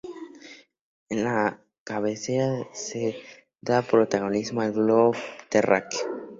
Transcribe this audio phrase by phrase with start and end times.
[1.09, 3.17] En la cabecera se
[3.61, 5.13] da protagonismo al globo
[5.47, 6.09] terráqueo.